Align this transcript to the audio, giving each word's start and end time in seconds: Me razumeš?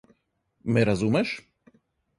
Me 0.77 0.87
razumeš? 0.91 1.37